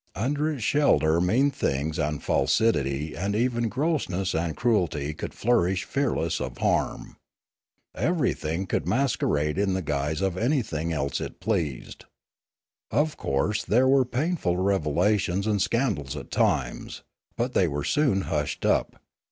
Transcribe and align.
Under 0.15 0.49
its 0.51 0.63
shelter 0.63 1.21
mean 1.21 1.51
things 1.51 1.99
ana 1.99 2.19
falsity 2.19 3.13
and 3.15 3.35
even 3.35 3.69
grossness 3.69 4.33
and 4.33 4.57
cruelty 4.57 5.13
could 5.13 5.31
flourish 5.35 5.83
fearless 5.83 6.41
of 6.41 6.57
harm. 6.57 7.17
Everything 7.93 8.65
could 8.65 8.87
masquerade 8.87 9.59
in 9.59 9.75
the 9.75 9.81
guise 9.83 10.21
of 10.21 10.37
anything 10.37 10.91
else 10.91 11.21
it 11.21 11.39
pleased. 11.39 12.05
Of 12.89 13.15
course 13.15 13.63
there 13.63 13.87
were 13.87 14.03
pain 14.03 14.37
ful 14.37 14.57
revelations 14.57 15.45
and 15.45 15.61
scandals 15.61 16.15
at 16.15 16.31
times; 16.31 17.03
but 17.37 17.53
they 17.53 17.67
were 17.67 17.83
soon 17.83 18.21
hushed 18.21 18.65
up. 18.65 18.95